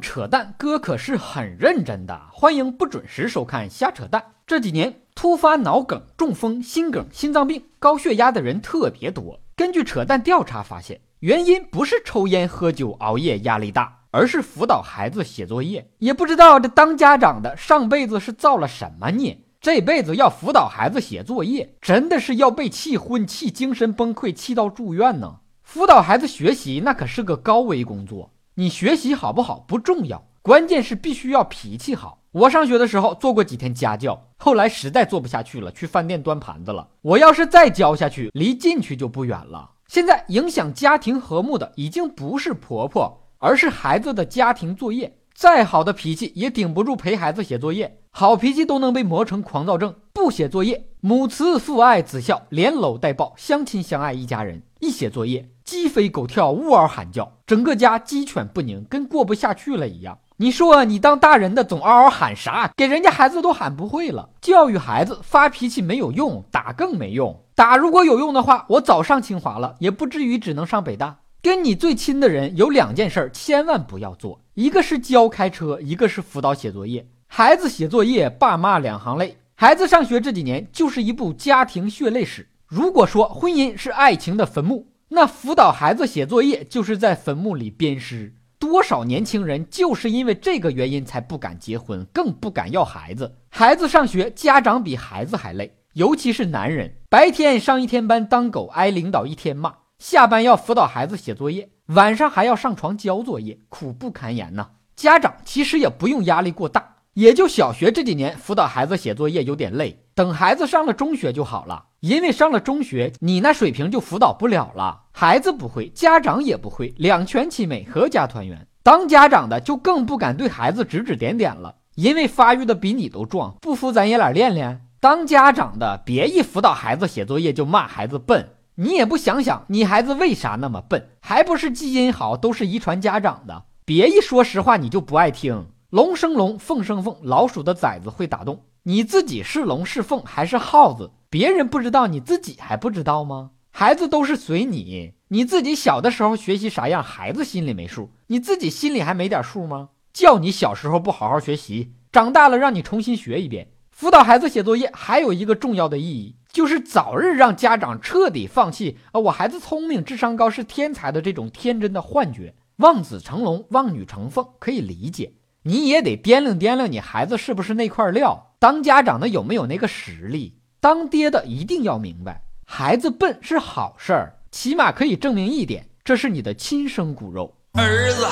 [0.00, 2.20] 扯淡，哥可是很认真的。
[2.32, 4.22] 欢迎不准时收看瞎扯淡。
[4.46, 9.40] 这几年突发脑梗、中风、心梗、心脏病、高血压的人特别多。
[9.56, 15.88] 根据扯淡调查发现，原因不是抽烟、喝酒、熬夜、压力大，而是辅导孩子写作业。
[15.98, 25.36] 也不知道这当家长的上辈子是造了什么孽，这辈子要辅导孩子写作业，真的是要被气昏、气精神崩溃、气到住院呢。
[25.62, 32.18] 辅导孩子学习那可是个高危工作，你学习好不好不重要，关键是必须要脾气好。
[32.32, 36.86] 我上学的时候做过几天家教，后来实在做不下去了，去饭店端盘子了。
[37.00, 39.70] 我要是再教下去，离进去就不远了。
[39.86, 45.18] 现在影响家庭和睦的已经不是婆婆，而是孩子的家庭作业。
[45.34, 49.94] 再好的脾气也顶不住陪孩子写作业，好脾气都能被磨成狂躁症。
[50.12, 60.18] 不写作业，母慈父爱子孝，连搂带抱，相亲相爱一家人；一写作业，鸡飞狗跳，呜嗷喊叫，整个家鸡犬不宁，跟过不下去了一样。
[60.36, 62.70] 你说你当大人的总嗷嗷喊啥？
[62.76, 64.28] 给人家孩子都喊不会了。
[64.42, 67.42] 教育孩子发脾气没有用，打更没用。
[67.54, 71.20] 打如果有用的话，我早上清华了，也不至于只能上北大。
[71.40, 77.08] 跟你最亲的人有两件事儿千万不要做，一个是教开车，一个是辅导写作业。
[77.26, 79.38] 孩子写作业，爸妈两行泪。
[79.54, 82.50] 孩子上学这几年就是一部家庭血泪史。
[82.66, 88.34] 如果说婚姻是爱情的坟墓，那辅导孩子写作业就是在坟墓里鞭尸。
[88.58, 93.36] 多少年轻人就是因为这个原因才不敢结婚，更不敢要孩子。
[93.50, 104.70] 孩子上学，家长比孩子还累，尤其是男人，白天上一天班当狗，挨领导一天骂；下班要辅导孩子写作业，晚上还要上床交作业，苦不堪言呐。
[104.96, 111.88] 家长其实也不用压力过大，也就小学这几年辅导孩子写作业有点累，等孩子上了中学就好了。
[112.00, 115.01] 因为上了中学，你那水平就辅导不了了。
[115.12, 118.66] 孩子不会，家长也不会，两全其美，阖家团圆。
[118.82, 123.54] 当家长的就更不敢对孩子指指点点了，因为发育的比你都壮。
[123.60, 124.86] 不服咱爷俩练练。
[124.98, 133.64] 当家长的别一辅导孩子写作业就骂孩子笨，你也不想想你孩子为啥那么笨，还不是基因好，都是遗传家长的。
[133.84, 135.66] 别一说实话你就不爱听。
[135.90, 138.64] 龙生龙，凤生凤，老鼠的崽子会打洞。
[138.84, 141.10] 你自己是龙是凤还是耗子？
[141.28, 143.50] 别人不知道，你自己还不知道吗？
[143.74, 149.88] 孩子都是随你，你自己小的时候学习啥样，孩子心里没数，你自己心里还没点数吗？
[150.12, 153.72] 叫你小时候不好好学习，长大了让你重新学一遍。
[153.90, 162.54] 辅导孩子写作业还有一个重要的意义，就是早日让家长彻底放弃啊，我孩子聪明、智商高是天才的这种天真的幻觉。
[162.76, 165.32] 望子成龙，望女成凤可以理解，
[165.62, 170.58] 你也得掂量掂量你孩子是不是那块料，当家长的有没有那个实力。
[170.80, 172.42] 当爹的一定要明白，
[172.74, 177.54] 孩子笨是好事儿，起码可以证明一点，这是你的亲生骨肉。
[177.74, 178.24] 儿子，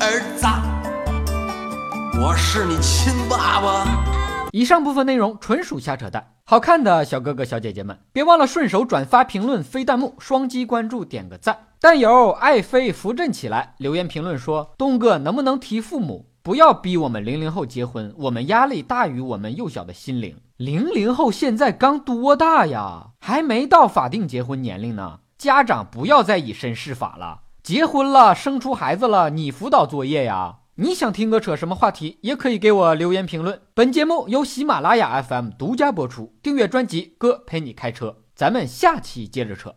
[0.00, 0.46] 儿子，
[2.18, 4.48] 我是你亲爸爸。
[4.52, 11.66] 以上部分内容纯属瞎扯淡，好看的小哥哥小姐姐们，别忘了顺手转发、评论、飞弹幕、双击关注、点个赞。
[11.78, 20.34] 但友爱妃扶正起来留言评论说：“东哥能不能提父母？”不要逼我们零零后结婚，我们压力大于我们幼小的心灵。
[20.58, 23.10] 零零后现在刚多大呀？
[23.20, 25.20] 还没到法定结婚年龄呢。
[25.38, 27.42] 家长不要再以身试法了。
[27.62, 30.56] 结婚了，生出孩子了，你辅导作业呀？
[30.74, 33.60] 你想听哥扯什么话题，也可以给我留言评论。
[33.72, 38.16] 本节目由喜马拉雅 FM 独家播出，订阅专辑，哥陪你开车。
[38.34, 39.76] 咱们下期接着扯。